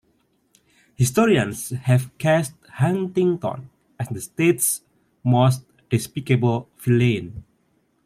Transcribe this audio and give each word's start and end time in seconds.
Historians 0.95 1.69
have 1.69 2.09
cast 2.17 2.55
Huntington 2.71 3.69
as 3.99 4.07
the 4.09 4.19
state's 4.19 4.81
most 5.23 5.61
despicable 5.91 6.67
villain. 6.79 7.43